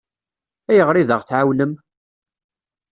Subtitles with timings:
[0.71, 1.73] Ayɣer i d-aɣ-tɛawnem?